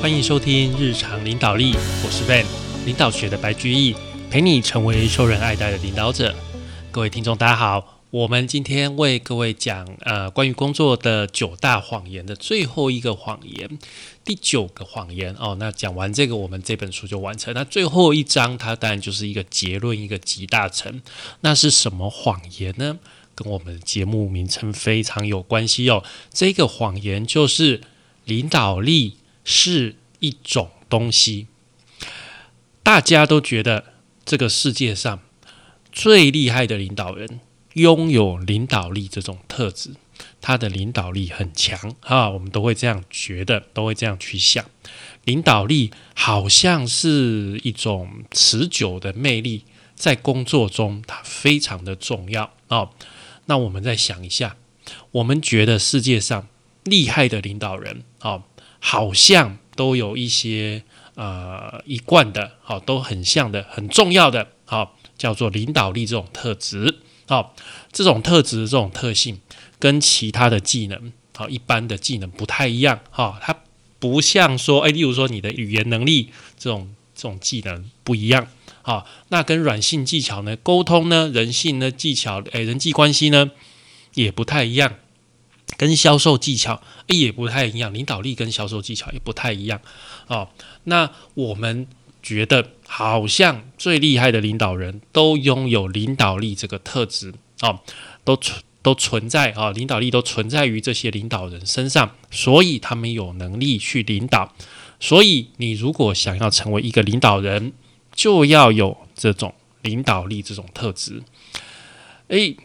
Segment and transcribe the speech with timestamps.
[0.00, 2.46] 欢迎收听日常领导力，我是 Ben，
[2.86, 3.94] 领导学的白居易，
[4.30, 6.34] 陪你成为受人爱戴的领导者。
[6.90, 13.78] 各位听众，大家好，我们今天为各位讲呃关于工作的九大谎言的最后一个谎言，
[14.24, 15.58] 第九个谎言哦。
[15.60, 17.52] 那讲完这个，我们这本书就完成。
[17.52, 21.02] 那最后一章，它当然就是一个结论，一个集大成。
[21.42, 22.98] 那是什么谎言呢？
[23.34, 26.02] 跟我们节目名称非常有关系哦。
[26.32, 27.82] 这个谎言就是
[28.24, 29.16] 领导力。
[29.44, 31.46] 是一种东西，
[32.82, 35.20] 大家都觉得这个世界上
[35.92, 37.40] 最厉害的领导人
[37.74, 39.94] 拥有领导力这种特质，
[40.40, 44.64] 他的领导力很强啊，我们都会这样觉得，都会这样去想。
[45.24, 52.90] 领导力好像是一种持久的魅力，在工作中它非常的重要哦。
[53.46, 54.56] 那我们再想一下，
[55.12, 56.48] 我们觉得世界上
[56.84, 58.42] 厉害的领导人啊。
[58.80, 60.82] 好像都有一些
[61.14, 66.96] 呃一贯的，好都很像的，很重要的，好叫做领导力这种特质，
[67.28, 67.54] 好
[67.92, 69.40] 这种特质这种特性
[69.78, 73.56] 跟其他的技能，好一般的技能不太一样，哈，它
[73.98, 78.48] 不像说，哎，例如说你的语言能力这种这种技能不一样，
[78.82, 83.50] 好，那跟软性技巧呢，沟通呢，人性呢技巧，哎，人际关系呢
[84.14, 84.94] 也不太一样。
[85.80, 89.80] 跟销售技巧也不太一样，领导力跟销售技巧也不太一样
[90.26, 90.50] 哦。
[90.84, 91.86] 那我们
[92.22, 97.80] 觉得好像最厉害的领导人都拥有领导力这个特质哦，
[98.24, 104.52] 都存都存在啊，领导力都存在于这些领导人身上，所以他们有能力去领导。
[105.00, 107.72] 所以你如果想要成为一个领导人，
[108.14, 111.22] 就要有这种领导力这种特质。
[112.28, 112.58] 诶，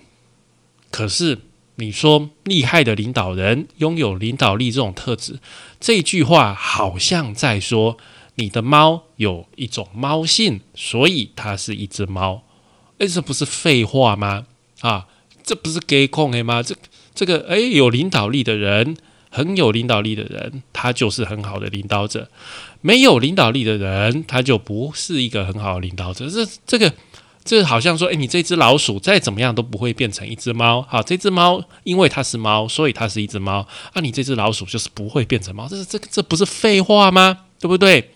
[0.92, 1.40] 可是。
[1.78, 5.40] 你说厉害的领导人拥有领导力这种特质，
[5.80, 7.98] 这句话好像在说
[8.36, 12.44] 你的猫有一种猫性，所以它是一只猫。
[13.00, 14.46] 诶，这不是废话吗？
[14.80, 15.08] 啊，
[15.44, 16.64] 这不是 gay 控诶吗？
[16.64, 16.74] 这
[17.14, 18.96] 这个诶，有领导力的人，
[19.30, 22.30] 很有领导力的人，他就是很好的领导者；
[22.80, 26.30] 没有领导力的人，他就不是一个很好的领导者。
[26.30, 26.94] 这这个。
[27.46, 30.82] 这好像说，哎，你这只老鼠再怎么样都不会变成一只猫。
[30.82, 33.68] 好，这只猫因为它是猫，所以它是一只猫。
[33.94, 35.68] 啊，你这只老鼠就是不会变成猫。
[35.68, 37.46] 这是这这不是废话吗？
[37.60, 38.10] 对不对？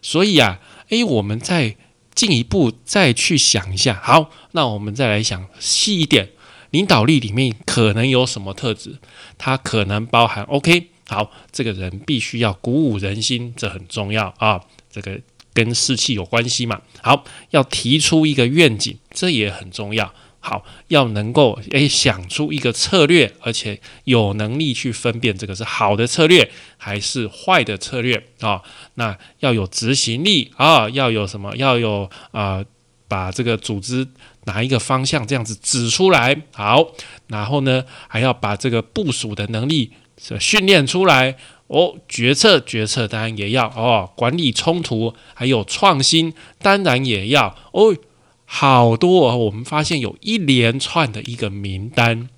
[0.00, 0.60] 所以啊，
[0.90, 1.74] 哎，我们再
[2.14, 4.00] 进一步再去想一下。
[4.00, 6.30] 好，那我们再来想细一点，
[6.70, 9.00] 领导力里面可能有什么特质？
[9.36, 10.90] 它可能包含 OK。
[11.08, 14.60] 好，这个人必须要鼓舞人心，这很重要啊。
[14.88, 15.20] 这个。
[15.56, 16.82] 跟士气有关系嘛？
[17.02, 20.12] 好，要提出一个愿景，这也很重要。
[20.38, 28.62] 好，要能够诶想出一个策略，而且有能力去分辨这个是好的策略还是坏的策略啊。
[28.94, 31.56] 那要有执行力啊，要有什么？
[31.56, 32.62] 要有啊，
[33.08, 34.06] 把这个组织
[34.44, 36.42] 哪一个方向这样子指出来。
[36.52, 36.92] 好，
[37.26, 39.90] 然后呢，还要把这个部署的能力
[40.38, 41.36] 训练出来。
[41.68, 47.96] 哦，决策决策当然也要哦，管理冲突还有创新当然也要哦，
[48.44, 52.28] 好多哦，我们发现有一连串的一个名单。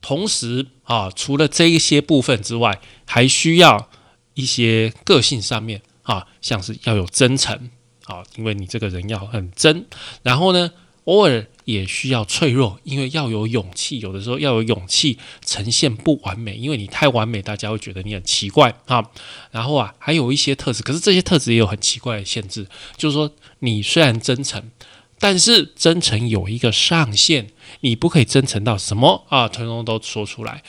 [0.00, 3.88] 同时啊，除了这一些部分之外，还需要
[4.34, 7.70] 一些个性上面啊，像是要有真诚
[8.04, 9.86] 啊，因为你这个人要很真，
[10.22, 10.70] 然后呢。
[11.06, 14.00] 偶尔也需要脆弱，因为要有勇气。
[14.00, 19.02] 有的时候要有勇气呈现不完美，因为你太完美，大家会觉得你很奇怪啊。
[19.50, 23.30] 然后啊，还有一些特质，可是这些特质也有很奇怪的限制，就是说
[23.60, 24.70] 你虽然真诚，
[25.18, 27.48] 但是真诚有一个上限，
[27.80, 30.62] 你不可以真诚到什么啊，通通都说出来。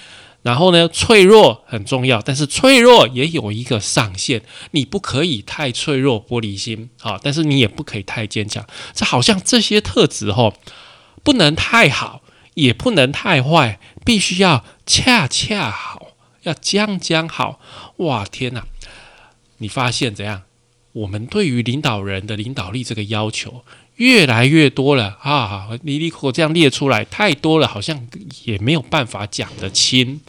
[0.43, 8.67] 然后呢，脆弱很重要，但是脆弱也有一个上限，你不可以太脆弱、玻璃心啊，但是你也不可以太坚强。
[8.93, 10.53] 这好像这些特质哈，
[11.23, 12.21] 不能太好，
[12.55, 16.09] 也不能太坏，必须要恰恰好，
[16.43, 17.59] 要将将好。
[17.97, 18.65] 哇，天哪！
[19.57, 20.43] 你发现怎样？
[20.91, 23.63] 我们对于领导人的领导力这个要求。
[23.97, 25.69] 越来越多了啊！
[25.83, 28.07] 你你我这样列出来太多了，好像
[28.43, 30.19] 也没有办法讲得清。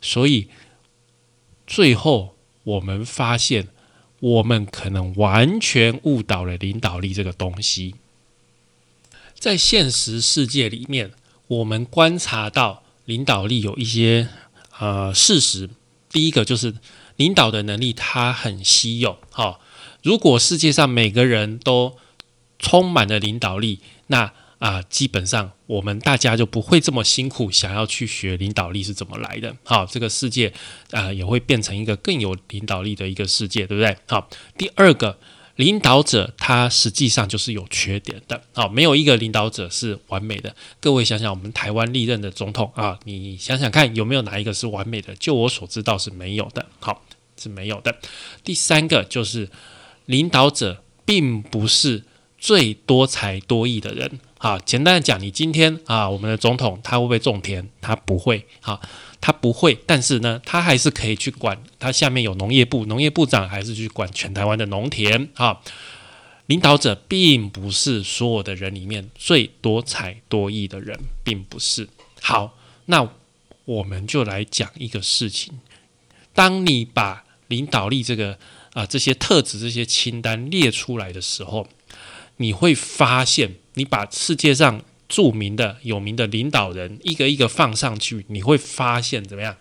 [0.00, 0.48] 所以
[1.66, 3.66] 最后我们发现，
[4.20, 7.96] 我们可能完全误导了领导力这个东西。
[9.40, 11.12] 在现实世界里面，
[11.46, 14.28] 我们观察到领导力有一些
[14.78, 15.70] 呃事实。
[16.10, 16.74] 第一个就是
[17.16, 19.18] 领导的能力它很稀有。
[19.30, 19.58] 哈，
[20.02, 21.96] 如果世界上每个人都
[22.58, 29.56] 充满了领导力，那啊，基本上我们大家就不会这么辛苦，想要去学领导力是怎么来的。
[29.64, 30.52] 好，这个世界
[30.90, 33.96] 啊也会变成一个更有领导力的一个世界，对不对？
[34.06, 34.28] 好，
[34.58, 35.18] 第二个。
[35.60, 40.56] 领导者他实际上就是有缺点的，好，没有一个领导者是完美的。
[40.80, 45.14] 各位想想，我们台湾历任的总统啊，你想想看，有没有哪一个是完美的？
[45.16, 47.04] 就我所知道是没有的，好，
[47.38, 47.94] 是没有的。
[48.42, 49.50] 第三个就是
[50.06, 52.04] 领导者并不是
[52.38, 57.66] 最多才多艺的人，好，简单的讲，你今天啊，我们的总统他会不会种田？
[57.82, 58.80] 他不会，好。
[59.20, 61.62] 他不会，但是呢，他还是可以去管。
[61.78, 65.28] 他下面有农业部，农业部长还是去管全台湾的农田。
[65.34, 65.60] 哈，
[66.46, 71.88] 领导者并不是所有的人里面最多才多艺的人，并不是。
[72.22, 72.56] 好，
[72.86, 73.06] 那
[73.66, 75.60] 我们就来讲一个事情：
[76.32, 78.38] 当你把领导力这个
[78.72, 81.68] 啊这些特质、这些清单列出来的时候，
[82.38, 84.82] 你会发现，你把世界上。
[85.10, 89.56] 著名的、有名的领导人，一个一个放上去，你会发现怎么样？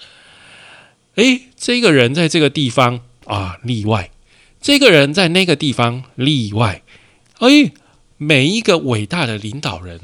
[1.16, 4.12] 诶，这个人在这个地方啊例外，
[4.62, 6.84] 这个人在那个地方例外。
[7.40, 7.74] 诶，
[8.18, 10.02] 每一个伟大的领导人，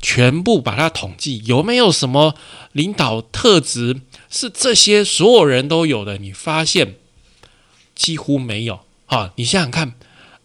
[0.00, 2.34] 全部把它统计，有没有什么
[2.72, 6.16] 领导特质是这些所有人都有的？
[6.16, 6.94] 你发现
[7.94, 8.80] 几乎没有。
[9.06, 9.92] 啊，你想想看，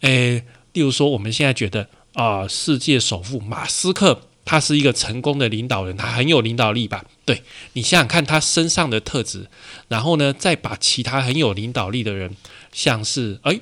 [0.02, 1.88] 诶，例如说，我们现在觉得。
[2.18, 7.04] 啊，世界首富马斯克，他是一个成功的领导人，他很有领导力吧？
[7.24, 7.44] 对
[7.74, 9.46] 你想想看他身上的特质，
[9.86, 12.34] 然后呢，再把其他很有领导力的人，
[12.72, 13.60] 像是哎，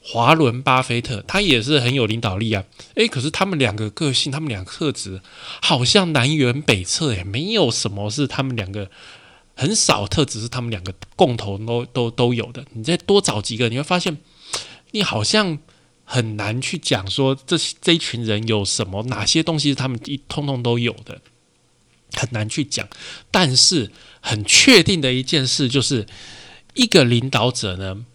[0.00, 2.62] 华伦巴菲特，他也是很有领导力啊。
[2.94, 5.20] 诶，可是他们两个个性，他们两个特质
[5.60, 8.88] 好像南辕北辙，诶，没有什么是他们两个
[9.56, 12.64] 很少特质是他们两个共同都都都有的。
[12.74, 14.16] 你再多找几个，你会发现
[14.92, 15.58] 你好像。
[16.08, 21.20] 很难去讲说这这一群人有什么哪些东西是他们一通通都有的，
[22.14, 22.88] 很难去讲。
[23.30, 26.06] 但是很确定的一件事就是，
[26.74, 28.06] 一个领导者呢，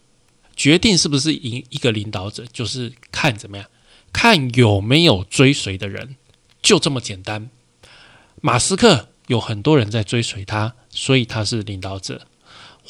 [0.56, 3.68] 决定是不是一一个领导者，就是看怎么样，
[4.14, 6.16] 看有没有追随的人，
[6.62, 7.50] 就这么简单。
[8.40, 12.26] 马斯克有很多人在追随他，所以他是领导者。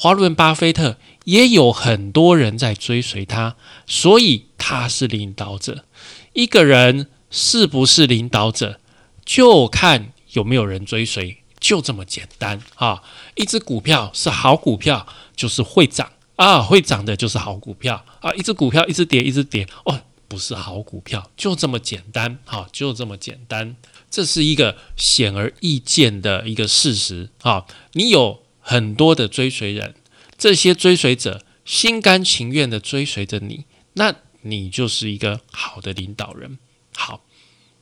[0.02, 3.54] 华伦巴菲特也有很多人在追随他，
[3.86, 5.84] 所以他是领导者。
[6.32, 8.80] 一个人是不是领导者，
[9.24, 13.00] 就看有没有人追随，就这么简单啊！
[13.36, 15.06] 一只股票是好股票，
[15.36, 18.32] 就是会涨啊，会涨的就是好股票啊。
[18.32, 23.76] 一只股票一直跌，一直跌哦，不是好股票，就这么简单哈，就这么简单。
[24.10, 27.66] 这是一个显而易见的一个事实啊！
[27.92, 28.41] 你有。
[28.62, 29.94] 很多的追随人，
[30.38, 36.58] 这些追随者心甘情愿的追随着你，那你就是一个好的领导人。
[36.94, 37.22] 好，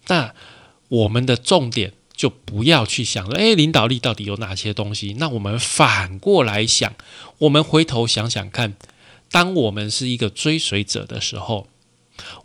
[0.09, 0.35] 那
[0.89, 5.15] 我们的重点就不要去想说，诶，领导力到底有哪些东西？
[5.19, 6.95] 那我们反过来想，
[7.39, 8.75] 我们回头想想看，
[9.31, 11.69] 当我们是一个追随者的时候，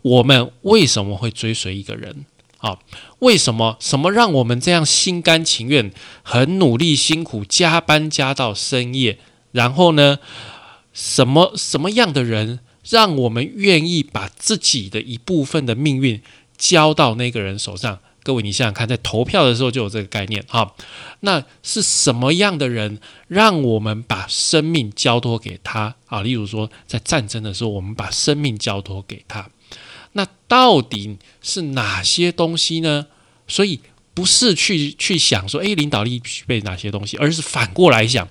[0.02, 2.24] 我们为什么会追随一个人？
[2.66, 2.78] 啊，
[3.20, 3.76] 为什么？
[3.78, 5.92] 什么让我们这样心甘情愿、
[6.22, 9.18] 很努力、辛苦加班加到深夜？
[9.52, 10.18] 然后呢？
[10.92, 16.22] 什么什么样的人让我们愿意把自己的一部分的命运
[16.56, 17.98] 交到那个人手上？
[18.22, 20.42] 各位，你想想看，在投票的时候就有这个概念。
[20.48, 20.74] 哈，
[21.20, 22.98] 那是什么样的人
[23.28, 25.96] 让我们把生命交托给他？
[26.06, 29.50] 啊，例如说，在战争的时候，我们把生命交托给他。
[30.16, 33.06] 那到底是哪些东西呢？
[33.46, 33.80] 所以
[34.14, 38.26] 不是去去想说，诶，领导力具备哪些东西，而是反过来想，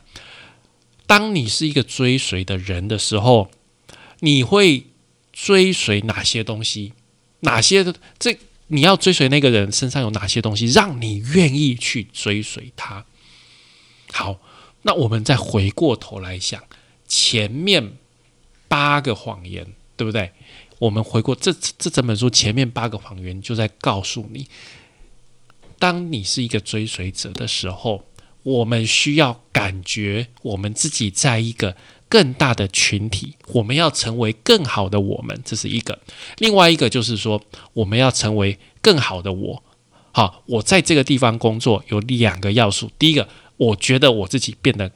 [1.06, 3.52] 当你是一个追随的人的时候，
[4.22, 4.88] 你会
[5.32, 6.94] 追随哪些东西？
[7.42, 7.86] 哪些
[8.18, 8.36] 这
[8.68, 13.06] 你要追随那个人身上有哪些东西，让你愿意去追随他？
[14.12, 14.40] 好，
[14.82, 16.64] 那我们再回过头来想
[17.08, 17.98] 前面
[18.68, 20.32] 八个谎言，对不对？
[20.80, 24.48] 我们回过这这整本书前面八个谎言，就在告诉你：
[25.80, 28.04] 当你是一个追随者的时候，
[28.44, 31.76] 我们需要感觉我们自己在一个
[32.08, 35.98] 更大的群体，我们要成为更好的我们，这是一个；
[36.38, 37.42] 另外一个就是说，
[37.74, 39.64] 我们要成为更好的我。
[40.12, 43.28] 好，我在这个地方工作有两个要素：第一个，
[43.58, 44.92] 我觉得我自己变得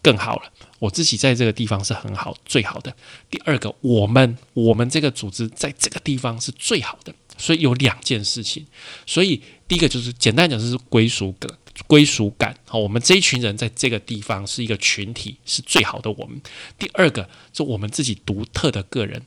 [0.00, 0.52] 更好了。
[0.78, 2.94] 我自己在这个地方是很好、最好的。
[3.30, 8.66] 第二个，我们我们这个组织在这个地方是最好的，所以有两件事情。
[9.06, 11.50] 所以第一个就是简单讲，就是归属感。
[11.86, 12.56] 归属感。
[12.64, 16.40] 好，我们这一群人在这个地方是一个群体，是最好的我们。
[16.78, 19.22] 第二个，是我们自己独特的个人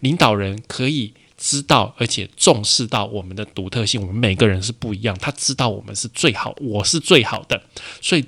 [0.00, 7.62] 领导人可以知道而且重视到我们的独特性，我们每个人是不一样，他知道我们是最好，我是最好的，
[8.00, 8.24] 所以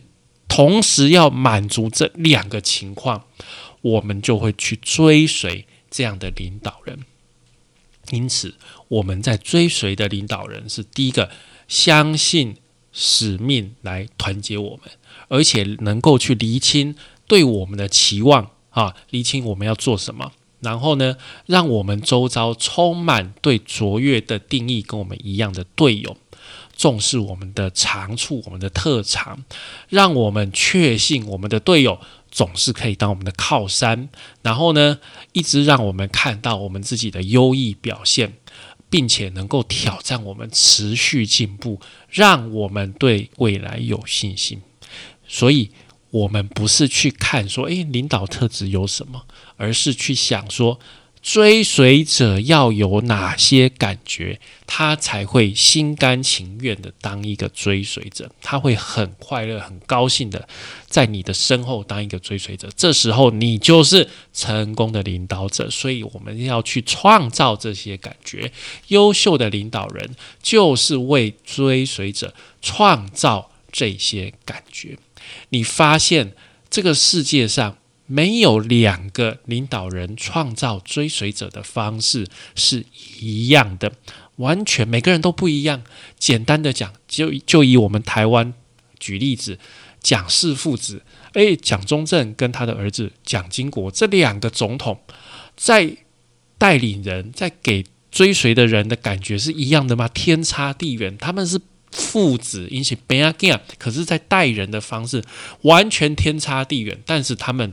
[0.48, 3.24] 同时要满足这两个情况，
[3.80, 7.00] 我们就会去追随这样的领导人。
[8.10, 8.54] 因此，
[8.88, 11.30] 我们在追随的领导人是第一个
[11.66, 12.56] 相信
[12.92, 14.90] 使命来团结我们，
[15.28, 16.94] 而且能够去厘清
[17.26, 20.32] 对我们的期望啊，厘清我们要做什么。
[20.60, 26.16] 然后呢，让我们周遭充满对卓越的定义跟我们一样的队友，
[26.76, 29.44] 重视我们的长处、我们的特长，
[29.88, 31.98] 让我们确信我们的队友
[32.30, 34.08] 总是可以当我们的靠山。
[34.42, 34.98] 然后呢，
[35.32, 38.34] 一直让我们看到我们自己的优异表现，
[38.90, 44.60] 并且能够挑战我们持续进步，让我们对未来有信心。
[45.26, 45.70] 所以。
[46.14, 49.26] 我们不是去看说，诶，领导特质有什么，
[49.56, 50.78] 而是去想说，
[51.24, 60.46] 追随者要有哪些感觉，他才会心甘情愿的当一个追随者，他会很快乐、很高兴的
[60.86, 62.68] 在你的身后当一个追随者。
[62.76, 65.70] 这时候，你就是成功的领导者。
[65.70, 68.52] 所以，我们要去创造这些感觉。
[68.88, 74.98] 优秀的领导人就是为追随者创造这些感觉。
[75.48, 76.34] 你发现
[76.68, 82.84] 这个世界上没有两个领导人创造追随者的方式是
[83.20, 83.92] 一样的，
[84.36, 85.82] 完全每个人都不一样。
[86.18, 88.52] 简单的讲，就就以我们台湾
[88.98, 89.58] 举例子，
[90.00, 95.00] 蒋氏父子，诶，蒋中正跟他的儿子蒋经国这两个总统，
[95.56, 95.96] 在
[96.58, 100.08] 带领人，在给追随的人的感觉是一样的吗？
[100.08, 101.60] 天差地远，他们是。
[101.94, 105.22] 父子引起 b e a g a 可是，在待人的方式
[105.62, 107.00] 完全天差地远。
[107.06, 107.72] 但是他们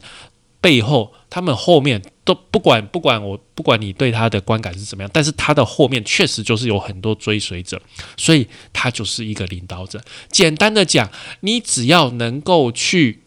[0.62, 7.82] 背后，他们后面都不管不管我不管你对他的观感是怎么样，但是他的后面确实就是有很多追随者，
[8.16, 10.00] 所以他就是一个领导者。
[10.30, 11.10] 简单的讲，
[11.40, 13.24] 你只要能够去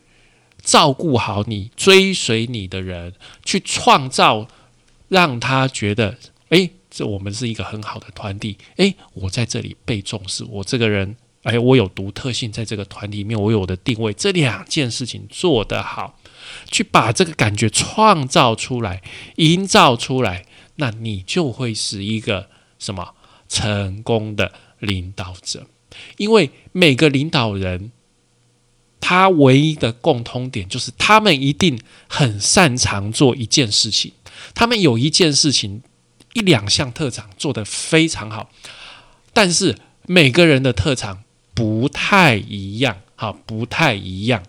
[0.62, 4.46] 照顾好你追随你的人，去创造
[5.08, 6.16] 让他觉得，
[6.50, 6.70] 诶。
[6.94, 16.16] 这我们是一个很好的团体，诶，我在这里被重视，我这个人，哎，我有独特性，在这个团体里面，我有我的定位，这两件事情做得好，
[16.70, 19.02] 去把这个感觉创造出来，
[19.38, 20.46] 营造出来，
[20.76, 22.48] 那你就会是一个
[22.78, 23.14] 什么
[23.48, 25.66] 成功的领导者？
[26.18, 27.90] 因为每个领导人，
[29.00, 31.76] 他唯一的共通点就是，他们一定
[32.08, 34.12] 很擅长做一件事情，
[34.54, 35.82] 他们有一件事情。
[36.34, 38.50] 一两项特长做得非常好，
[39.32, 41.22] 但是每个人的特长
[41.54, 44.42] 不太一样，哈，不太一样。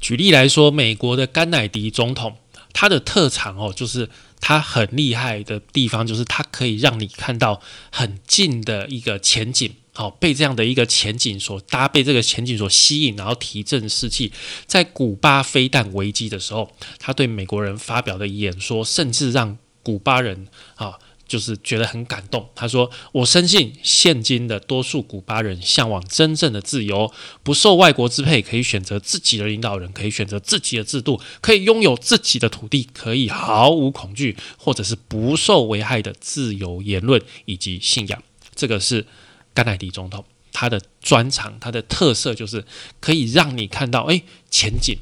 [0.00, 2.36] 举例来说，美国的甘乃迪总统，
[2.74, 14.30] 他的特长哦，就是他很厉害的地方，就是他可以让你看到很近的一个前景，好，被这样的一个前景所搭配，这个前景所吸引，然后提振士气。
[14.66, 19.56] 在古巴飞弹危机的时候，他对美国人发表的演说，甚至让。
[19.82, 20.46] 古巴人
[20.76, 22.48] 啊，就是觉得很感动。
[22.54, 27.12] 他说：“我深信，现今的多数古巴人向往真正的自由，
[27.42, 38.22] 不受外国支配，可以选择自己的领导人，可以选择自己的制度，可以拥有自己的土地，可以毫无恐惧，或者是不受危害的自由言论以及信仰。”
[38.54, 39.06] 这个是
[39.54, 42.64] 甘乃迪总统他的专长，他的特色就是
[43.00, 44.98] 可以让你看到，哎，前景。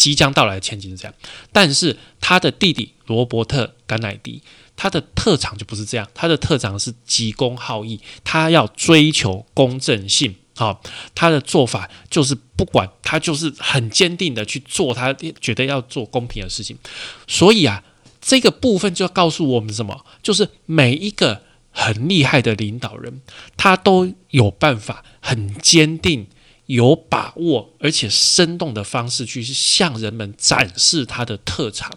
[0.00, 1.14] 即将到来的前景是这样，
[1.52, 4.42] 但是他的弟弟罗伯特·甘乃迪，
[4.74, 10.80] 他的特长就不是这样，他的特长是急公好义，他要追求公正性，好，
[11.14, 16.78] 他的做法就是不管他就是很坚定的去做他觉得要做公平的事情，
[17.26, 17.84] 所以啊，
[18.22, 23.20] 这个部分就要告诉我们什么，就是每一个很厉害的领导人，
[23.58, 26.26] 他都有办法很坚定。
[26.70, 31.90] 有把握而且生动的方式去向人们展示他的特长，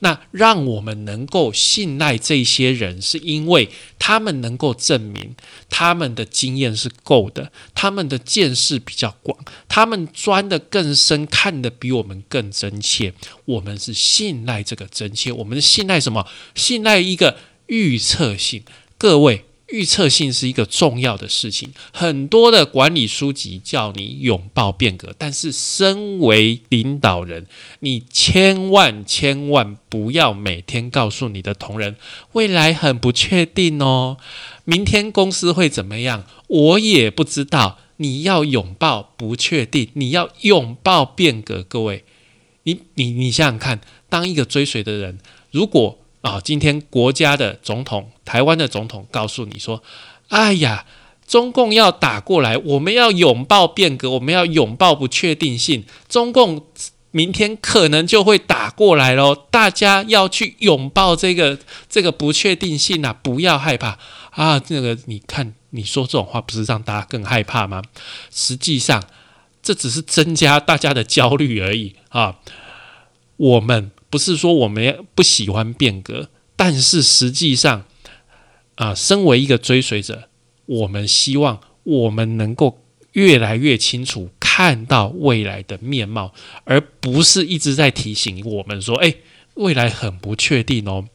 [0.00, 3.68] 那让我们能够信赖这些人，是因为
[4.00, 5.36] 他们能够证明
[5.68, 9.38] 他们的经验是够的，他们的见识比较广，
[9.68, 13.14] 他们钻得更深，看得比我们更真切。
[13.44, 16.26] 我们是信赖这个真切，我们是信赖什么？
[16.56, 17.36] 信赖一个
[17.66, 18.64] 预测性。
[18.98, 19.44] 各位。
[19.72, 27.46] 预测性是一个重要的事情，很多的管理书籍叫你拥抱变革，但是身为领导人，
[27.80, 31.96] 你千万千万不要每天告诉你的同仁，
[32.32, 34.16] 未来很不确定哦，
[34.64, 37.78] 明天公司会怎么样，我也不知道。
[38.02, 41.62] 你要拥抱不确定，你要拥抱变革。
[41.62, 42.02] 各位，
[42.62, 45.18] 你你你想想看，当一个追随的人，
[45.50, 49.82] 如果啊，今天国家的总统，台湾的总统告诉你说
[50.28, 50.84] ：“哎呀，
[51.26, 55.86] 中共要打过来，我们要拥抱变革，我们要拥抱不确定性。
[56.10, 56.66] 中共
[57.10, 61.58] 明天可能就会打过来喽，大家要去拥抱这个
[61.88, 63.98] 这个不确定性啊，不要害怕
[64.32, 64.60] 啊。
[64.60, 67.82] 这个你看，你说这种话不是让大家更害怕吗？
[68.30, 69.02] 实际上，
[69.62, 72.36] 这只是增加大家的焦虑而已啊。
[73.38, 73.90] 我们。
[74.10, 77.86] 不是说我们不喜欢变革，但是实际上，
[78.74, 80.28] 啊，身为一个追随者，
[80.66, 89.14] 我们希望我们能够越来越清楚看到未来的面貌，而不是一直在提醒我们说：“哎，
[89.54, 91.08] 未来很不确定哦。”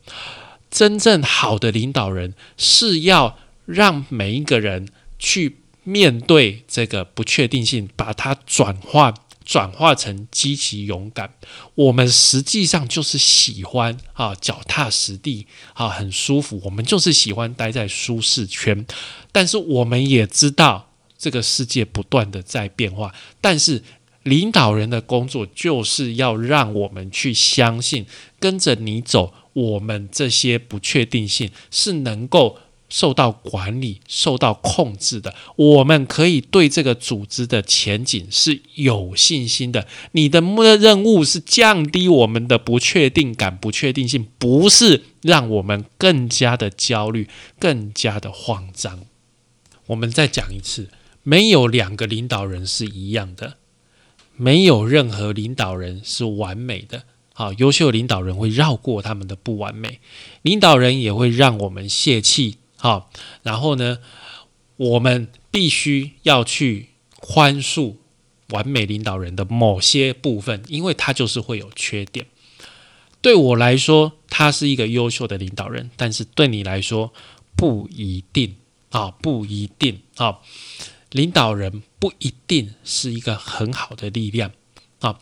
[0.71, 9.13] 真正好的领导人是要让每一个人去面对这个不确定性，把它转化。
[9.45, 11.35] 转化成积极勇敢，
[11.75, 16.59] 我们实际上就是喜欢啊，脚踏实地啊，很舒服。
[16.65, 18.85] 我们就是喜欢待在舒适圈，
[19.31, 23.13] 但是我们也知道这个世界不断的在变化。
[23.39, 23.83] 但是
[24.23, 28.07] 领导人的工作就是要让我们去相信，
[28.39, 32.57] 跟着你走，我们这些不确定性是能够。
[32.87, 39.87] 受到管理、受到控制的，我们可以对这个组织的前景是有信心的。
[40.11, 40.39] 你的
[40.77, 47.27] 任务是降低我们的不确定感、不确定性，不是让我们更加的焦虑、
[47.59, 49.01] 更加的慌张。
[49.87, 50.89] 我们再讲一次，
[51.23, 53.57] 没有两个领导人是一样的，
[54.35, 57.03] 没有任何领导人是完美的。
[57.33, 59.99] 好，优秀领导人会绕过他们的不完美，
[60.43, 62.57] 领导人也会让我们泄气。
[62.85, 63.09] 好，
[63.41, 63.97] 然后呢，
[64.77, 66.89] 我们必须要去
[67.19, 67.95] 宽恕
[68.49, 72.27] 完美领导人的某些部分，因为他就是会有缺点。
[73.21, 77.11] 对我来说，他是一个优秀的领导人，但是对你来说
[77.55, 78.57] 不一定
[78.91, 80.41] 啊，不一定啊。
[81.09, 84.51] 领导人不一定是一个很好的力量
[84.99, 85.19] 啊，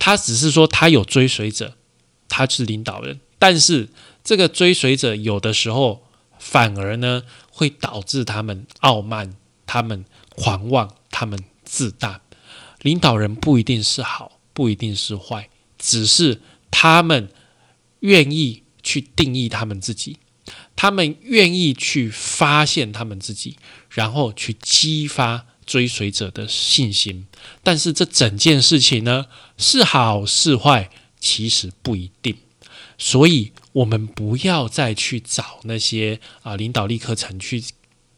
[0.00, 1.76] 他只是说他有追随者，
[2.28, 3.90] 他是领导人，但是
[4.24, 6.02] 这个追随者有的时候。
[6.44, 10.04] 反而呢，会导致他们傲慢，他们
[10.36, 12.20] 狂妄，他们自大。
[12.82, 17.30] 领导人不一定是好，不一定是坏，只是他们
[18.00, 20.18] 愿意去定义他们自己，
[20.76, 23.56] 他们愿意去发现他们自己，
[23.88, 27.26] 然后去激发追随者的信心。
[27.62, 29.26] 但是这整件事情呢，
[29.56, 32.36] 是好是坏，其实不一定。
[32.98, 37.62] 所以，我们不要再去找那些啊领导力课程去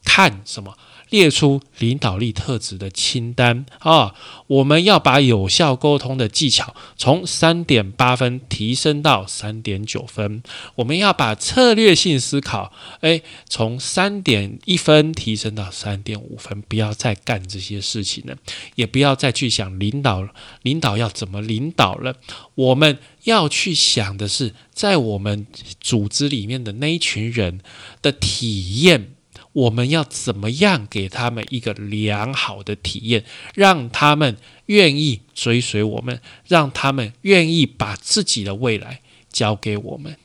[0.05, 0.77] 看什么。
[1.11, 4.15] 列出领导力特质的清单啊！
[4.49, 10.43] 我们要把有效沟通的技巧从三点八分提升到三点九分。
[10.77, 16.63] 我们要把策略性思考，诶，从三点一分提升到三点五分。
[16.63, 18.37] 不要再干这些事情了，
[18.75, 20.29] 也不要再去想领导
[20.63, 22.17] 领导要怎么领导了。
[22.55, 25.47] 我们要去想的是，在我们
[25.81, 27.61] 组织里面的那一群人
[28.03, 29.16] 的体验。
[29.57, 39.01] 我们要怎么样给他们一个良好的体验，让他们愿意追随我们，让他们愿意把自己的未来
[39.33, 40.19] 交给我们？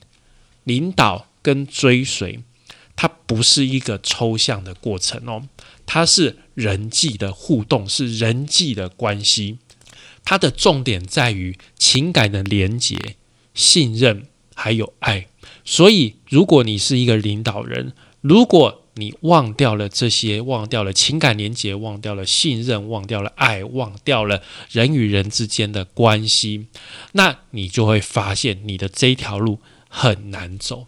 [0.66, 2.42] 领导跟追随，
[2.98, 5.48] 它不是一个抽象的过程哦，
[5.86, 9.60] 它是人际的互动，是人际的关系。
[10.26, 13.16] 它的重点在于情感的连结、
[13.54, 15.28] 信任还有爱。
[15.64, 26.68] 所以，如果你是一个领导人，如果你忘掉了这些，忘掉了情感连结，忘掉了信任，忘掉了爱，忘掉了人与人之间的关系，
[27.14, 30.88] 那你就会发现你的这条路很难走。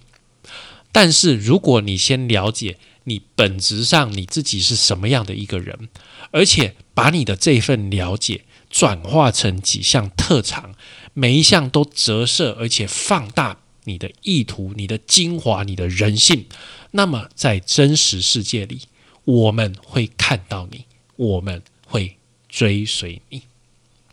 [0.92, 5.90] 但是如果你先了解你本质上你自己是什么样的一个人，
[6.32, 10.76] 而且把你的这份了解转化成几项特长，
[11.14, 13.63] 每一项都折射而且放大。
[13.86, 16.46] 你的意图、你的精华、你的人性，
[16.92, 18.82] 那么在真实世界里，
[19.26, 22.18] 我们会看到你，我们会
[22.48, 23.44] 追随你。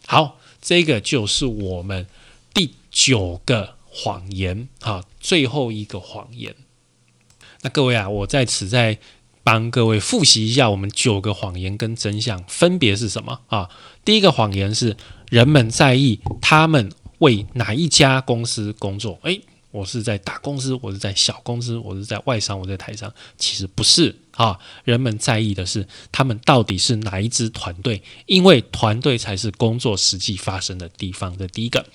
[0.06, 2.06] 好，这个就是我们
[2.52, 6.54] 第九个谎言啊，最后一个谎言。
[7.62, 8.98] 那各位啊，我在此再
[9.42, 13.68] 帮各位复习一下，我们九个谎言跟真相分别是什么啊？
[14.04, 14.96] 第一个谎言是
[15.28, 19.42] 人们在意他们为哪一家公司工作，诶。
[19.70, 24.58] 我是在大公司，我是在小公司，我是在外商，我在台商，其实不是啊。
[24.84, 31.86] 人们在意的是他们到底是哪一支团队，因为团队才是工作实际发生的地方这第一个。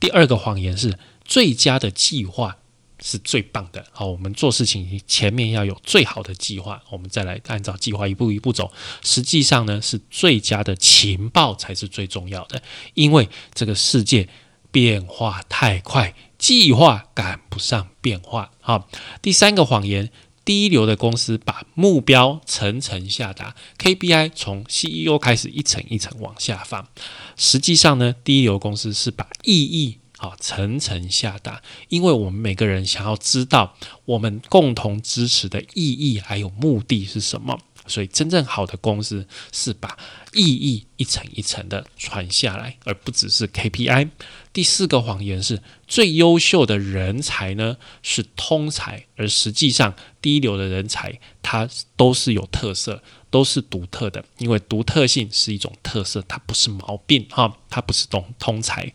[0.00, 2.56] 第二个谎言是最佳的计划
[3.02, 3.84] 是最棒的。
[3.92, 8.72] 好，我们做事情前面要有最好的计划，我们再来按照计划一步一步走。
[9.04, 12.60] 实际上呢，是最佳的情报才是最重要的，
[12.94, 14.28] 因为这个世界
[14.72, 18.50] 变化太快，计划赶不上变化。
[18.60, 18.88] 好，
[19.22, 20.10] 第三个谎言。
[20.42, 26.88] 第一流的公司把目标层层下达，KPI 从 CEO 开始一层一层往下放。
[27.36, 33.76] 实际上呢，第一流公司是把意义啊层层下达，因为我们每个人想要知道
[34.06, 37.60] 我们共同支持的意义还有目的是什么。
[37.86, 39.98] 所以，真正好的公司是把
[40.32, 44.10] 意义一层一层的传下来，而不只是 KPI。
[44.52, 58.92] 第四个谎言是最优秀的人才呢是通才，而实际上第一流的人才他都是有特色，都是独特的，因为独特性是一种特色，它不是毛病哈，它不是通通才。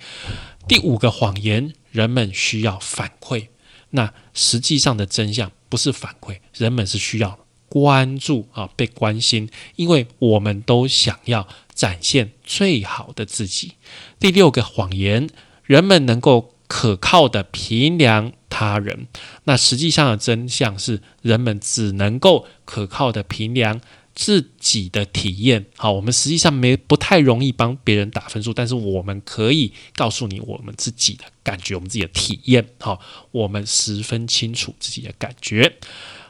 [0.68, 3.48] 第五个谎言，人们需要反馈，
[3.92, 7.45] 那实际上的真相不是反馈，人们是需要。
[7.70, 13.74] 关注啊，被关心，因为我们都想要展现最好的自己。
[14.20, 15.30] 第六个谎言，
[15.64, 19.08] 人们能够可靠的评量他人，
[19.44, 23.82] 那实际上的真相是，人们只能够可靠的评量
[24.14, 25.66] 自己的体验。
[25.76, 32.66] 好，我们实际上没不太容易帮别人打分数，但是我们可以告诉你我们自己的感觉，我们自己的体验。
[32.80, 33.00] 好，
[33.32, 35.76] 我们十分清楚自己的感觉。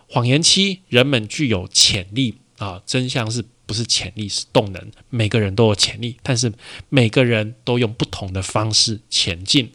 [0.08, 2.82] 谎言七，人们具有潜力啊！
[2.86, 4.92] 真相是不是潜力是动能？
[5.10, 6.54] 每个人都有潜力，但是
[6.90, 9.72] 每个人都用不同的方式前进。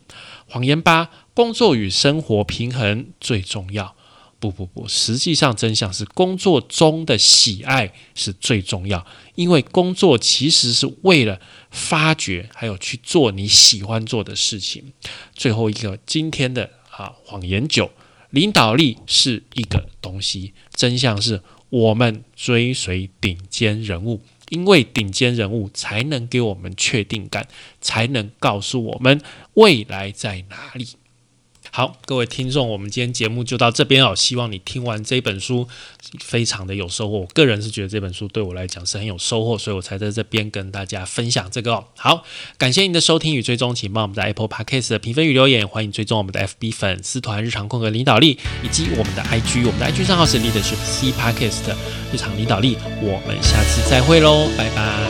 [0.47, 3.97] 谎言八，工作与生活平衡最重要。
[4.39, 11.39] 不不不，实际上真相是工作中的喜爱是最重要，因为工作其实是为了
[11.71, 14.95] 发掘还有去做你喜欢做的事情。
[15.35, 17.91] 最后一个，今天的啊谎言九。
[18.31, 27.49] 领导力是一个东西，真相是我们追随顶尖人物，因为顶尖人物才能给我们确定感，
[27.81, 29.21] 才能告诉我们
[29.55, 30.89] 未来在哪里。
[31.73, 34.15] 好，各位听众，我们今天节目就到这边哦。
[34.15, 35.69] 希望你听完这本书，
[36.19, 37.21] 非常的有收获。
[37.21, 41.85] 我个人是觉得这本书对我来讲是很有收获，所以我才在这边跟大家分享这个。
[41.97, 42.25] 好，
[42.59, 51.75] 感谢您的收听与追踪，请帮我们在 Apple Podcast 的评分与留言，欢迎追踪我们的 FB 粉丝团日常空格领导力，以及我们的 IG，我们的 IG 账号是 Leadership C Podcast
[52.13, 52.77] 日常领导力。
[53.01, 55.10] 我们下次再会喽，拜拜。